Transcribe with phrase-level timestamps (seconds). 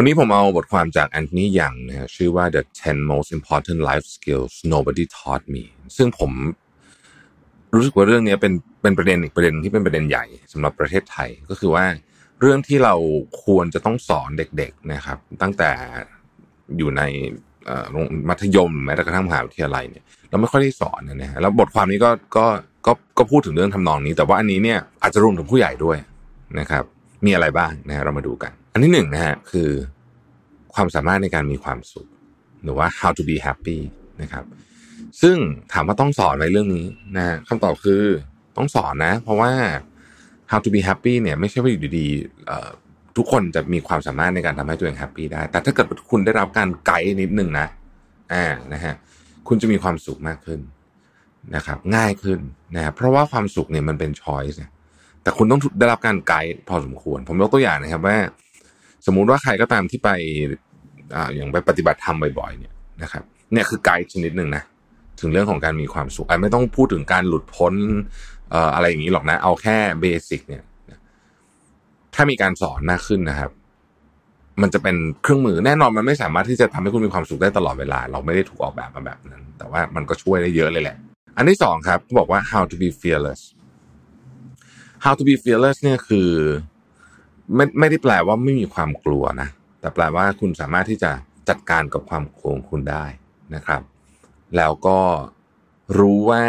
[0.00, 5.64] วันนี้ผมเอาบทความจากแอนโทนียังนะฮะชื่อว่า The 10 Most Important Life Skills Nobody Taught Me
[5.96, 6.30] ซึ่งผม
[7.74, 11.84] รู้สึกว่าเรื่องนี้เป็นเป็นประเด็นอีกประเด็นที่เป็นประเด็นใหญ่สำหรับประเทศไทยก็คือว่า
[12.40, 12.94] เรื่องที่เรา
[13.44, 15.70] ควรจะต้องสอนเด็กๆนะครับ ตั้งแต่
[16.78, 17.02] อยู่ใน
[17.90, 22.46] โรงมัธยมแม้แต่กระทั่งมหาวิทยาลัยเนี่ยเราไม่ค่อยได้สอนนะฮะแล้วบทความนี้ก็ก็
[22.86, 25.96] ก็ก็พูดถึงเรื่องทำนองนี้ แต่ว่าอันนี้เนี่ยอาจจะรวมถึงผู้ใหญ่ด้วย
[26.58, 26.84] นะครับ
[27.24, 29.70] มีอะไรบ้างนะฮะเรามาดูกัน นที่หนึ่งนะฮะคือ
[30.74, 32.08] ความสามารถในการมีความสุข
[32.62, 33.78] หรือว่า how to be happy
[34.22, 34.44] นะครับ
[35.22, 35.36] ซึ่ง
[35.72, 38.02] ถามว่าต้องสอนไหมเรื่องนี้นะคำตอบคือ
[38.56, 39.52] ต้องสอนนะ เพราะว่า
[40.50, 47.68] how to be happy เนี่ยไม่ใช่ว่าอยู่ดีๆทุกคนจะมีความสามารถในการทำให้ตัวเองแฮปปี้ได้ แต่ถ้าเกิดคุณได้รับการไกด์นิดนึงนะ
[48.32, 48.94] อ่านะฮะ
[49.48, 50.60] คุณจะมีความสุขมากขึ้น
[51.56, 52.40] นะครับ ง่ายขึ้น
[52.76, 54.56] นะเพราะว่าความสุขเนี่ยมันเป็น choice
[55.22, 58.18] แต่คุณต้องได้รับการไกด์พอสมควร ผมยกตัวอย่างนะครับว่า
[59.06, 60.10] สมมุติว่าใครก็ตามที่ไป
[61.14, 64.62] อ่าอย่างไปปฏิบัติธรรมบ่อยๆเนี่ยนะครับ เนี่ยคือไกด์ชนิดหนึ่งนะ
[65.20, 67.74] ถึงเรื่องของการมีความสุขอะไม่ต้องพูดถึงการหลุดพ้น
[68.52, 70.62] ออะไรอย่างนี้หรอกนะ เอาแค่เบสิกเนี่ย
[72.14, 73.50] ถ้ามีการสอนมากขึ้นนะครับ
[74.62, 80.96] มันจะเป็นเครื่องมือแน่นอนมันไม่สามารถที่จะทำให้คุณมีความสุขได้ตลอดเวลา เราไม่ได้ถูกออกแบบมาแบบนั้น แต่ว่ามันก็ช่วยได้เยอะเลยแหละ
[81.36, 83.40] อันที่สองครับเขาบอกว่า how to be fearless
[85.04, 86.30] how to be fearless เนี่ยคือ
[87.54, 89.48] ไม่ไม่ได้แปลว่าไม่มีความกลัวนะ
[89.80, 91.10] แต่แปลว่าคุณสามารถที่จะ
[91.48, 93.04] จัดการกับความกลัวคุณได้
[93.54, 93.82] นะครับ
[94.56, 94.98] แล้วก็
[95.98, 96.42] รู้ว่า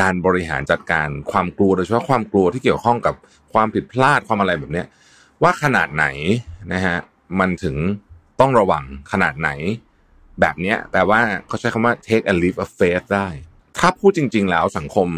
[0.00, 3.14] การบริหารจัดการความกลัวโดยเฉพาะความกลัวที่เกี่ยวข้องกับ
[3.52, 4.86] ความผิดพลาดความอะไรแบบเนี้ย
[5.42, 6.06] ว่าขนาดไหน
[6.72, 6.96] นะฮะ
[7.40, 7.76] มันถึง
[8.40, 9.50] ต้องระวังขนาดไหน
[10.40, 13.28] แบบเนี้ยแปลว่าเขาใช้คำว่า take a leap of faith ได้
[13.78, 15.08] ถ้าพูดจริง ๆ แล้วสังคม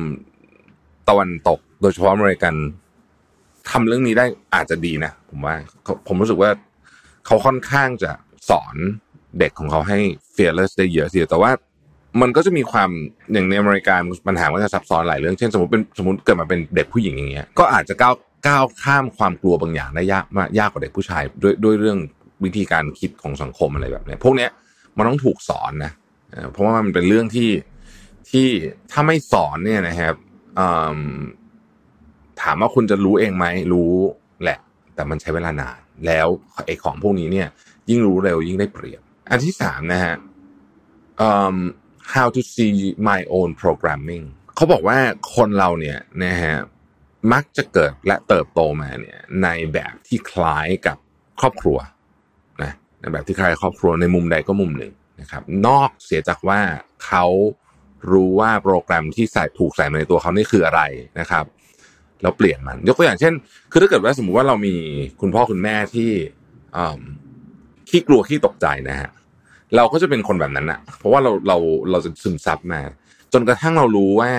[1.09, 2.55] ตะวันตกโดยเฉพาะอเมริกัน
[3.71, 5.55] ทำเรื่องนี้ได้อาจจะดีนะผมว่า
[6.09, 6.51] ผมรู้สึกว่า
[7.27, 8.11] เขาค่อนข้างจะ
[8.51, 8.77] สอน
[9.39, 9.99] เด็กของเขาให้
[10.37, 11.51] fearless ได้เยอะทีแต่ว่า
[12.21, 12.91] มันก็จะมีความ
[13.33, 13.95] อย่างในอเมริกา
[14.27, 18.15] ปัญหาก็จะซับซ้อนหลายเรื่องเช่นสมมติเป็นสมมติเกิดมาเป็นเด็กผู้หญิงอย่างเงี้ยก็อาจจะก้าว
[18.47, 21.99] ก้าวข้ามความกลัวบางอย่างได้ยากมากยากกว่าเด็กผู้ชายด้วยด้วยเรื่อง
[22.45, 24.51] วิธีการคิดของสังคมอะไรแบบเนี้ยพวกเนี้ย
[24.97, 25.93] มันต้องถูกสอนนะ
[26.53, 27.51] เพราะว่ามันเป็นเรื่องที่
[28.31, 28.49] ที่
[28.93, 30.15] ถ้าไม่สอนเนี่ยนะครับ
[30.59, 30.61] อ
[32.43, 33.93] ถามว่าคุณจะรู้เองไหมรู้
[34.43, 34.59] แหละ
[34.95, 36.27] แต่มันใช้เวลานาน แล้ว
[36.67, 37.49] ไอ้ของพวกนี้เนี่ย
[37.89, 40.15] ยิ่งรู้เร็วยิ่งได้เปรียบ อันที่สามนะฮะ
[41.21, 41.57] อืม
[42.15, 42.75] how to see
[43.09, 44.25] my own programming
[44.57, 44.99] เขาบอกว่า
[45.35, 46.57] คนเราเนี่ยนะฮะ
[47.33, 50.97] มักจะเกิดและเติบโตมาเนี่ยในแบบที่คล้ายกับ
[51.41, 51.79] ครอบครัว
[52.63, 56.61] นะในแบบที่คล้ายครอบครัวในมุมใดก็มุมหนึ่งนะครับ นอกเสียจากว่า
[57.07, 57.27] เขา
[58.11, 60.83] รู้ว่าโปรแกรมที่ใส่ถูกใส่มาในตัวเขานี่คืออะไร
[61.21, 61.45] นะครับ
[62.23, 63.33] เราเปลี่ยนมัน ยกตัวอย่างเช่น
[63.71, 64.75] คือถ้าเกิดว่าสมมุติว่าเรามี
[65.21, 66.11] คุณพ่อคุณแม่ที่
[67.89, 69.11] ขี้กลัวขี้ตกใจนะฮะ
[69.77, 71.57] เราก็จะเป็นคนแบบนั้นอะเพราะว่าเราเรา
[71.91, 72.81] เราจะซึมซับมา
[73.33, 74.31] จนกระทั่งเรารู้ว่า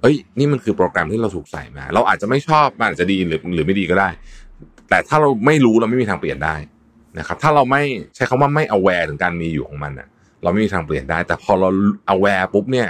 [0.00, 4.08] เอ้ย นี่มันคือโปรแกรมที่เราถูกใส่มา เราอาจจะไม่ชอบมันอาจจะดีหรือหรือไม่ดีก็ได้
[4.88, 6.56] แต่ถ้าเราไม่รู้เราไม่มีทางเปลี่ยนได้
[7.18, 7.82] นะครับ ถ้าเราไม่
[8.14, 10.08] ใช้คำว่าไม่ aware ถึงการมีอยู่ของมันอะ
[10.42, 11.68] เราไม่มีทางเปลี่ยนได้ แต่พอเรา
[12.14, 12.88] aware ปุ๊บเนี่ย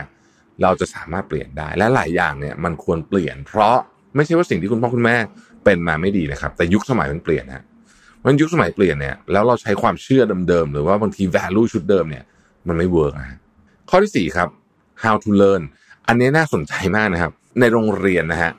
[0.62, 3.77] เราจะสามารถเปลี่ยนได้และหลายอย่างเนี่ย มันควรเปลี่ยน เพราะ
[4.17, 5.17] ไม่ใช่ว่าสิ่งที่คุณพ่อคุณแม่
[5.65, 7.65] เป็นมาไม่ดีนะครับ แต่ยุคสมัยมันเปลี่ยนนะ
[8.27, 12.25] มันยุคสมัยเปลี่ยนเนี่ยแล้วเราใช้ความเชื่อเดิมๆหรือว่าบางที value ชุดเดิมเนี่ย
[12.69, 13.39] มันไม่ work นะ
[13.91, 14.49] ข้อที่สี่ครับ
[15.05, 15.63] how to learn
[16.07, 18.53] อันนี้น่าสนใจมากนะครับ ในโรงเรียนนะฮะ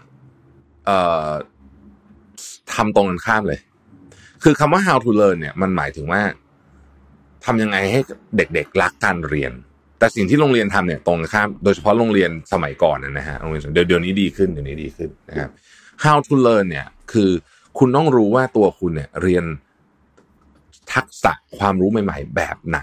[0.86, 1.30] เอ่อ
[2.74, 3.60] ทำตรงกันข้ามเลย
[4.44, 6.22] คือคำว่า how to learn เนี่ย มันหมายถึงว่า
[7.46, 8.00] ทำยังไงให้
[8.38, 9.52] เด็กๆรักการเรียน
[10.00, 15.52] แต่สิ่งที่โรงเรียนทำเนี่ยตรงข้ามโดยเฉพาะโรงเรียนสมัยก่อนนะฮะโรงเรียนเดี๋ยวเดี๋ยวนี้ดีขึ้นเดี๋ยวนี้ดีขึ้นนะครับ
[16.04, 17.30] how to learn เนี่ยคือ
[17.80, 19.44] คุณต้องรู้ว่าตัวคุณเนี่ยเรียน
[20.94, 22.80] ทักษะความรู้ใหม่ ๆ แบบไหน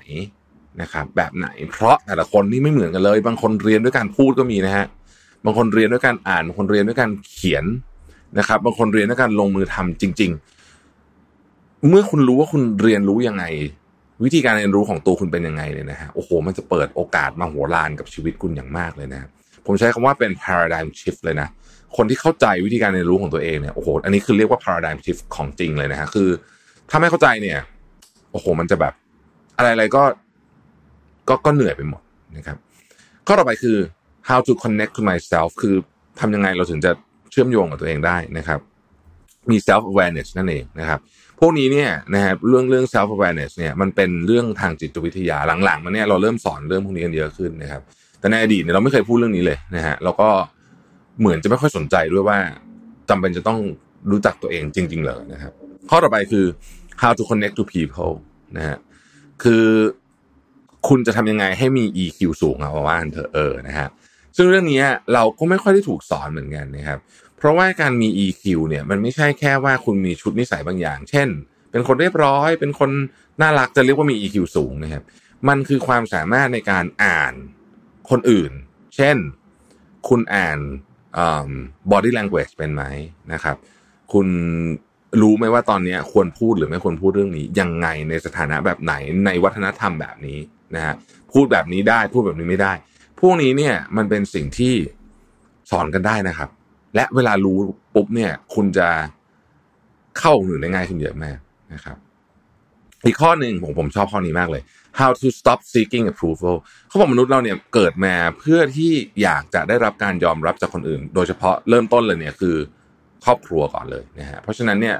[0.82, 4.86] นะครับแบบไหนเพราะแต่ละคนนี่ไม่เหมือนกันเลย บางคนเรียนด้วยการพูดก็มีนะฮะ
[5.44, 7.64] บางคนเรียนด้วยการอ่านบางคนเรียนด้วยการเขียน
[8.38, 10.30] นะครับ บางคนเรียนด้วยการลงมือทำจริง
[11.08, 13.44] ๆ เมื่อคุณรู้ว่าคุณเรียนรู้ยังไง
[14.24, 19.28] วิธีการเรียนรู้ของตัวคุณเป็นยังไงเนี่ยนะฮะโอ้โห มันจะเปิดโอกาสมาหัวลานกับชีวิตคุณอย่างมากเลยนะ
[19.66, 21.48] ผมใช้คำว่าเป็น paradigm shift เลยนะ
[21.96, 26.28] คนที่เข้าใจวิธีการเรียนรู้ของตัวเองเนี่ยโอ้โหอันนี้คือเรียกว่า paradigm shift ของจริงเลยนะฮะคือ
[26.90, 27.58] ถ้าไม่เข้าใจเนี่ย
[28.32, 28.94] โอ้โห มันจะแบบ
[29.56, 30.02] อะไรอะไรก็
[31.28, 32.02] ก็ก็เหนื่อยไปหมด
[32.36, 32.56] นะครับ
[33.26, 33.76] ข้อต่อไปคือ
[34.28, 35.74] how to connect to myself คือ
[36.20, 36.90] ทำยังไงเราถึงจะ
[37.30, 38.60] เชื่อมโยงกับตัวเองได้นะครับ
[39.50, 41.00] มี self awareness นั่นเองนะครับ
[41.40, 47.82] พวกนี้เนี่ยนะครับเรื่องเรื่อง self awareness เนี่ยมันเป็นเรื่องทางจิตวิทยาหลังๆมาเนี่ยเราเริ่มสอนเรื่องพวกนี้กันเยอะขึ้นนะครับ
[48.20, 50.28] แต่ในอดีตเนี่ยเราไม่เคยพูดเรื่องนี้เลยนะฮะเราก็
[51.20, 52.38] เหมือนจะไม่ค่อยสนใจด้วยว่า
[53.08, 53.58] จำเป็นจะต้อง
[54.10, 55.52] รู้จักตัวเองจริง ๆ เลยนะครับ
[55.90, 56.44] ข้อต่อไปคือ
[57.00, 58.14] how to connect to people
[58.56, 58.76] นะฮะ
[59.42, 59.64] คือ
[60.88, 63.88] คุณจะทำยังไงให้มี EQ สูงเอาว่าเธอเออนะฮะ
[64.36, 64.84] ซึ่งเรื่องนี้
[65.14, 66.98] เราก็ไม่ค่อยได้ถูกสอนเหมือนกันนะครับ
[67.36, 71.28] เพราะว่าการมี EQ เนี่ยมันไม่ใช่แค่ว่าคุณมีชุดนิสัยบางอย่าง เช่น
[71.70, 72.90] เป็นคนเรียบร้อย เป็นคน
[73.40, 75.02] น่ารักจะเรียกว่ามี EQ สูงนะครับ
[75.48, 77.32] มันคือความสามารถในการอ่าน
[78.10, 78.52] คนอื่น
[78.96, 79.16] เช่น
[80.08, 80.58] คุณอ่าน
[81.90, 82.82] body language เป็นไหม
[83.32, 83.56] นะครับ
[84.12, 84.26] คุณ
[85.22, 88.94] รู้ไหมว่าตอนนี้ควรพูดหรือไม่ควรพูดเรื่องนี้ ยังไงในสถานะแบบไหน
[89.26, 90.38] ในวัฒนธรรมแบบนี้
[90.74, 90.94] นะฮะ
[91.32, 92.72] พูดแบบนี้ได้พูดแบบนี้ไม่ได้
[93.20, 94.74] พวกนี้เนี่ยมันเป็นสิ่งที่
[95.70, 96.50] สอนกันได้นะครับ
[96.96, 97.58] และเวลารู้
[97.94, 98.88] ปุ๊บเนี่ย คุณจะ
[100.18, 101.38] เข้าหนึ่งได้ง่ายขึ้นเยอะมาก
[101.74, 101.96] นะครับ
[103.06, 104.62] อีกข้อหนึ่งผมผมชอบข้อนี้มากเลย
[105.00, 106.56] how to stop seeking approval
[106.88, 112.56] เขาบอกมนุษย์เราเนี่ยเกิดมาเพื่อที่อยากจะได้รับการยอมรับจากคนอื่น โดยเฉพาะเริ่มต้นเลยเนี่ยคือ
[113.24, 114.96] ครอบครัวก่อนเลยนะฮะเพราะฉะนั้นเนี่ย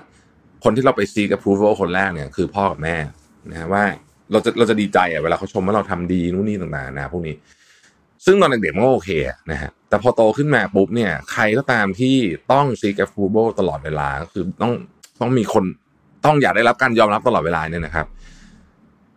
[0.64, 2.96] คนที่เราไป seek approval คนแรกเนี่ยคือพ่อกับแม่
[3.50, 3.84] นะฮะว่า
[4.32, 7.34] เราจะเราจะดีใจอะเวลาเขาชมว่าเราทำดีนู่นนี่ต่างๆนะพวกนี้
[8.24, 9.10] ซึ่งตอนเด็กๆมันก็โอเค
[9.50, 12.14] นะฮะแต่พอโตขึ้นมาปุ๊บเนี่ย ใครก็ตามที่
[12.52, 14.72] ต้อง seek approval ตลอดเวลาก็คือต้อง
[15.20, 15.64] ต้องมีคน
[16.24, 18.06] ต้องอยากได้รับการยอมรับตลอดเวลาเนี่ยนะครับ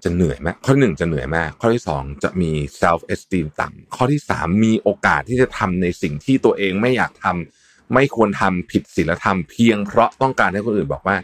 [0.03, 2.51] จะเหนื่อยไหมข้อที่หนึ่งจะเหนื่อยมาก ข้อที่สองจะมี
[2.81, 11.17] self esteem ต่ำข้อที่สามมีโอกาสที่จะทำในสิ่งที่ตัวเองไม่อยากทำไม่ควรทำผิดศีลธรรมเพียงเพราะต้องการให้คนอื่นบอกว่า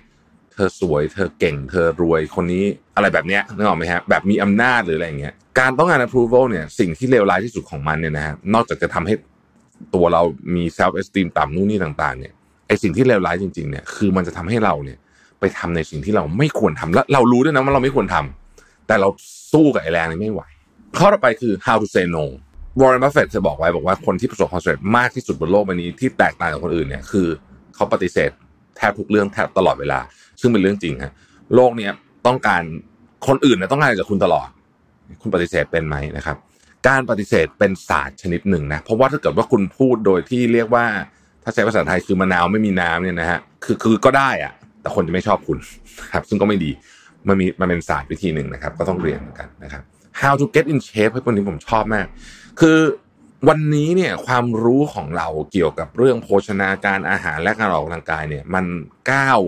[0.56, 2.66] เธอสวย เธอเก่ง เธอรวยคนนี้
[2.96, 9.14] อะไรแบบเนี้ยนึกออกไหมฮะแบบมีอำนาจหรืออะไรอย่างเงี้ยการต้องการ approval เนี่ยสิ่งที่เลวร้ายที่สุดของมันเนี่ยนะฮะนอกจากจะทำให้
[9.96, 10.22] ตัวเรา
[10.56, 12.34] มี self esteem ต่ำนู่นนี่ต่างๆเนี่ย
[12.68, 14.98] ไอสิ่งที่เลวร้ายจริงๆเนี่ยคือมันจะทำให้เราเนี่ย
[15.40, 19.10] ไปทำในสิ่งที่เราไม่ควรทำและเรารู้ด้วยนะว่าเราไม่ควรทำแต่เรา
[19.54, 20.42] สู้กับไอแรงนี้ไม่ไหว
[20.98, 22.26] ข้อต่อไปคือ how to say no
[22.82, 27.28] วอร์เรนบัฟเฟตเคยบอกไว้บอกว่าคนที่ประสบความสำเร็จมากที่สุดบนโลกใบนี้ที่แตกต่างจากคนอื่นเนี่ยคือ
[27.76, 28.30] เขาปฏิเสธ
[28.78, 30.00] แทบทุกเรื่องแทบตลอดเวลา
[30.46, 31.14] ซึ่งเป็นเรื่องจริงฮะ
[31.56, 31.92] โลกเนี้ย
[32.28, 32.64] ต้องการ
[33.28, 34.50] คนอื่นเนี่ยต้องการจากคุณตลอด
[35.22, 36.38] คุณปฏิเสธเป็นไหมนะครับ
[36.88, 40.86] การปฏิเสธเป็นศาสตร์ชนิดหนึ่งนะเพราะว่าถ้าเกิดว่าคุณพูดโดยที่เรียกว่า
[41.44, 45.58] ถ้าใช้ภาษาไทยคือมะนาวไม่มีน้ำเนี่ยนะฮะคือคือก็ได้อะแต่คนจะไม่ชอบคุณ
[46.14, 46.72] ครับ ซึ่งก็ไม่ดี
[47.28, 49.84] มันมีมันเป็นศาสตร์วิธีหนึ่งนะครับ ก็ต้องเรียนเหมือนกันนะครับ
[50.22, 52.06] how to get in shape ให้คนนี้ผมชอบมาก
[52.60, 52.80] คือ
[53.50, 58.66] วันนี้เนี่ยความรู้ของเราเกี่ยวกับเรื่องโภชนาการอาหารและการออกกำลังกายเนี่ย มัน
[59.12, 59.40] ก้าว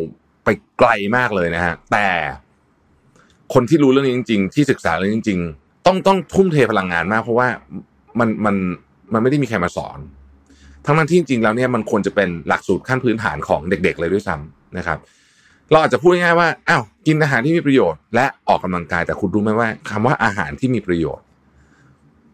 [0.48, 2.08] ไปไกลมากเลยนะฮะแต่
[3.54, 7.48] คนที่รู้เรื่องนี้จริง ๆ ที่ศึกษาเรื่องนี้จริง ๆ ต้องต้องทุ่มเทพลังงานมาก เพราะว่า
[8.20, 8.56] มันมัน
[9.14, 10.00] มันไม่ได้มีใครมาสอน
[10.86, 14.98] ทั้งนั้นที่จริงๆแล้วเนี่ยมันควรจะเป็นหลักสูตรขั้นพื้นฐานของเด็ก ๆ เลยด้วยซ้ำนะครับ
[15.72, 21.26] เราอาจจะพูดง่ายๆว่าอ้าวกินอาหารที่มีประโยชน์ และออกกำลังกายแต่คุณรู้ไหมว่าคำว่าอาหารที่มีประโยชน์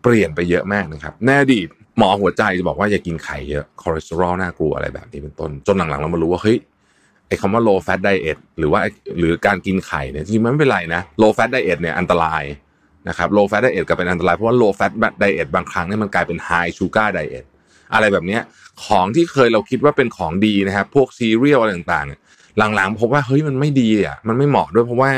[0.03, 1.67] เปลี่ยนไปเยอะมากนะครับในอดีต
[1.97, 6.57] หมอหัวใจจะบอกว่าอย่ากินไข่เยอะคอเลสเตอรอลน่ากลัวอะไรแบบนี้เป็นต้น จนหลังๆเรามารู้ว่าเฮ้ย
[7.27, 8.79] ไอ้คำว่า low fat diet หรือว่า
[9.19, 12.43] หรือการกินไข่เนี่ยจริงๆมันไม่เป็นไรนะ low fat diet เนี่ยอันตราย
[13.09, 14.91] นะครับ low fat diet ก็เป็นอันตรายเพราะว่า low fat
[15.23, 17.45] diet บางครั้งเนี่ยมันกลายเป็น high sugar diet
[17.93, 18.41] อะไรแบบเนี้ย
[18.85, 25.11] ของที่เคยเราคิดว่าเป็นของดีนะครับ พวกซีเรียลอะไรต่างๆ หลังๆพบว่าเฮ้ยมันไม่ดีอะมันไม่เหมาะด้วยเพราะว่า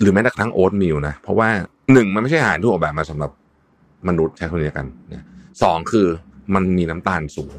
[0.00, 1.48] หรือแม้แต่ครั้ง oatmeal นะเพราะว่า
[1.92, 3.30] หนึ่งมันไม่ใช่อาหารที่ออกแบบมาสำหรับ
[4.08, 4.86] มนุษย์ใช้คนเดียวกัน
[5.62, 6.06] สองคือ
[6.54, 7.52] มันมีน้ำตาลสูง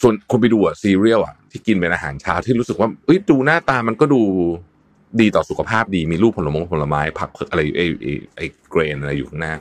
[0.00, 4.20] ส่วนคนไปดูอะซีเรียลอะ ที่กินเป็นอาหารเช้าที่รู้สึกว่าเอ้ยดูหน้าตามันก็ดู
[5.20, 9.54] ดีต่อสุขภาพดีมีรูปผลไม้ผลไม้ผักอะไรไอ้ไอ้ไอ้ grain อะไรอยู่ข้างหน้า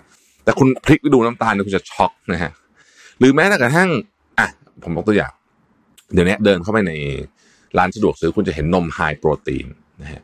[0.44, 2.52] แต่คุณพลิกไปดูน้ำตาลคุณจะช็อกนะฮะ
[3.20, 3.90] หรือแม้แต่กระทั่ง
[4.40, 4.48] อะ
[4.84, 5.32] ผมยกตัวอย่าง
[6.14, 6.94] เดี๋ยวนี้เดินเข้าไปใน
[7.78, 9.66] ร้านสะดวกซื้อคุณจะเห็นนม high protein
[10.02, 10.22] นะฮะ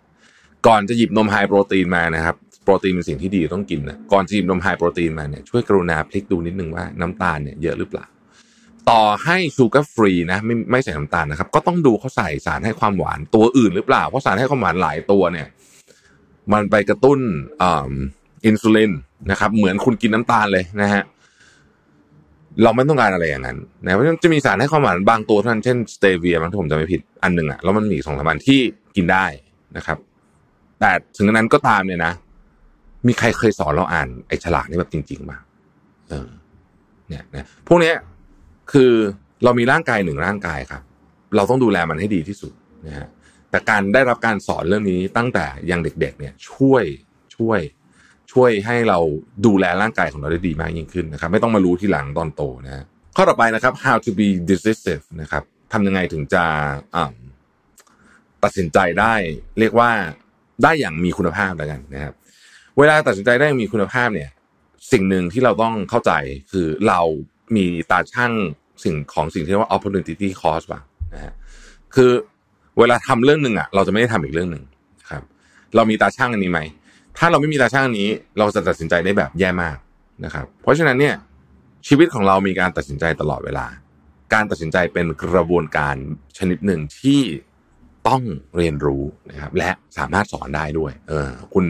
[0.67, 8.05] ก่อนจะหยิบนม high protein มานะครับโปรตีนเป็นสิ่งที่ดีต้องกินนะก่อนจะหยิบนม high protein มาเนี่ยช่วยกรุณาพลิกดูนิดนึงว่าน้ำตาลเนี่ยเยอะหรือเปล่า
[8.89, 15.47] ต่อให้ sugar free นะไม่ไม่ใส่น้ำตาลนะครับ ก็ต้องดูเขาใส่สารให้ความหวานตัวอื่นหรือเปล่า เพราะสารให้ความหวานหลายตัวเนี่ย
[16.53, 17.19] มันไปกระตุ้น
[18.45, 18.91] อินซูลิน
[19.31, 21.03] นะครับ เหมือนคุณกินน้ำตาลเลยนะฮะ
[22.63, 28.59] เราไม่ต้องการอะไรอย่างนั้นนะเพราะฉะนั้นจะมีสารให้ความหวานบางตัวเท่านั้นเช่น stevia บางที่ผมจำไม่ผิดอันหนึ่งอะแล้วมันมีสองสามอันที่
[28.95, 29.25] กินได้
[29.77, 29.97] นะครับ
[30.79, 32.13] แต่ถึงนั้นก็ตามเนี่ยนะ
[33.07, 35.37] มีใครเคยสอนเราอ่านไอ้ฉลากนี้แบบจริงๆมา
[36.09, 36.29] เออ
[37.09, 37.95] เนี่ยนะพวกเนี้ย
[38.71, 38.93] คือ
[39.43, 40.81] เรามีร่างกายหนึ่งร่างกายครับ
[41.35, 42.53] เราต้องดูแลมันให้ดีที่สุด
[42.87, 43.07] นะฮะ
[43.49, 46.83] แต่การได้รับการสอนเรื่องนี้ตั้งแต่ยังเด็ก ๆ เนี่ยช่วย
[47.35, 47.59] ช่วย
[48.31, 48.99] ช่วยให้เรา
[49.45, 52.83] ดูแลร่างกายของเราได้ดีมากยิ่งขึ้นนะครับ ไม่ต้องมารู้ทีหลังตอนโตนะ
[53.15, 56.43] ข้อต่อไปนะครับ how to be decisive นะครับทำยังไงถึงจะ
[58.43, 59.13] ตัดสินใจได้
[59.59, 59.89] เรียกว่า
[60.63, 62.13] ได้อย่างมีคุณภาพแล้วกันนะครับ
[62.77, 64.29] เวลาตัดสินใจได้อย่างมีคุณภาพเนี่ย
[64.91, 66.11] สิ่งหนึ่งที่เราต้องเข้าใจ
[66.51, 67.01] คือเรา
[67.55, 68.33] มีตาช่าง
[68.83, 70.81] สิ่งของสิ่งที่เรียกว่า opportunity cost ป่ะ
[71.13, 71.33] นะฮะ
[71.95, 72.11] คือ
[72.79, 74.63] เวลาทำเรื่องหนึ่งอะ เราจะไม่ได้ทำอีกเรื่องหนึ่ง
[75.09, 75.23] ครับ
[75.75, 76.59] เรามีตาช่างอันนี้ไหม
[77.17, 79.77] ถ้าเราไม่มีตาช่างอันนี้ เราจะตัดสินใจได้แบบแย่มาก
[80.25, 81.15] นะครับ เพราะฉะนั้นเนี่ย
[81.87, 83.65] ชีวิตของเรามีการตัดสินใจตลอดเวลา
[84.33, 85.95] การตัดสินใจเป็นกระบวนการ
[86.37, 87.21] ชนิดหนึ่งที่
[88.07, 88.21] ต้อง
[88.57, 91.65] เรียนรู้นะครับและสามารถสอนได้ด้วย เออคุณ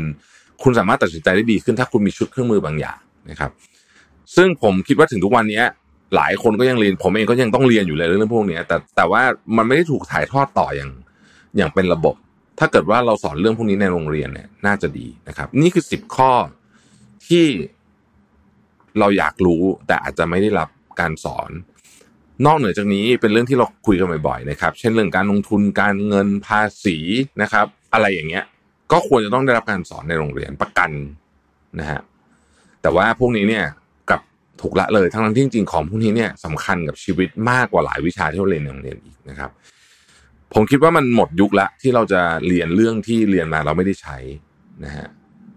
[0.63, 2.99] คุณสามารถตัดสินใจได้ดีขึ้นถ้าคุณมีชุดเครื่องมือบางอย่าง
[3.29, 3.51] นะครับ
[4.35, 5.61] ซึ่งผมคิดว่าถึงทุกวันนี้
[6.15, 9.21] หลายคนก็ยังเรียนผมเองก็ยังต้องเรียนอยู่เลยเรื่องพวกนี้แต่แต่ว่า
[9.57, 10.91] มันไม่ได้ถูกถ่ายทอดต่ออย่าง
[11.57, 12.15] อย่างเป็นระบบ
[12.59, 16.31] ถ้าเกิดว่าเราสอนเรื่องพวกนี้ในโรงเรียนเนี่ยน่าจะดีนะครับ นี่คือสิบข้อ
[17.27, 17.45] ที่
[18.99, 21.49] เราอยากรู้แต่อาจจะไม่ได้รับการสอน
[22.45, 26.97] นอกเหนือจากนี้เป็นเรื่องที่เราคุยกันบ่อยๆนะครับ เช่นเรื่องการลงทุนการเงินภาษี
[27.41, 28.43] นะครับ อะไรอย่างเงี้ย
[28.91, 30.91] ก็ควรจะต้องได้รับการสอนในโรงเรียนประกัน
[31.79, 32.01] นะฮะ
[32.81, 33.65] แต่ว่าพวกนี้เนี่ย
[34.61, 39.51] ถูกละเลยทั้งที่จริงๆของพวกนี้เนี่ยสำคัญกับชีวิตมากกว่าหลายวิชาที่เราเรียนในโรงเรียนอีกนะครับ
[40.53, 44.17] ผมคิดว่ามันหมดยุคละที่เราจะเรียนเรื่องที่เรียนมาเราไม่ได้ใช้
[44.85, 45.07] นะฮะ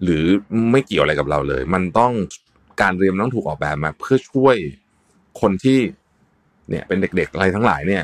[0.03, 0.25] หรือ
[0.73, 2.13] ไม่เกี่ยวอะไรกับเราเลย มันต้อง
[2.81, 4.57] การเรียนต้องถูกออกแบบมา เพื่อช่วย
[5.41, 5.79] คนที่
[6.69, 8.03] เนี่ยเป็นเด็ก ๆ อะไรทั้งหลายเนี่ย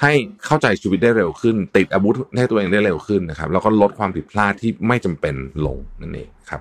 [0.00, 0.12] ให้
[0.46, 5.34] เข้าใจชีวิตได้เร็วขึ้น ติดอาวุธให้ตัวเองได้เร็วขึ้นนะครับ แล้วก็ลดความผิดพลาดที่ไม่จำเป็น
[5.66, 6.60] ลงนั่นเองครับ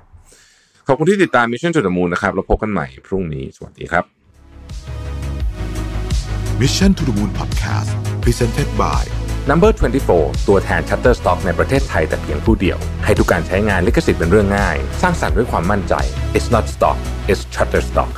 [0.91, 4.03] ขอบคุณที่ติดตาม Mission to the Moon นะครับเราพบกันใหม่พรุ่งนี้ สวัสดีครับ
[6.62, 7.89] Mission to the Moon Podcast
[8.24, 9.01] Presented by
[9.50, 9.72] Number
[10.10, 15.93] 24 ตัวแทน Shutterstock ในประเทศไทยแต่เพียงผู้เดียว ให้ทุกการใช้งานลิขสิทธิ์เป็นเรื่องง่าย สร้างสรรค์ด้วยความมั่นใจ
[16.38, 16.98] It's not stock
[17.31, 18.12] it's Shutterstock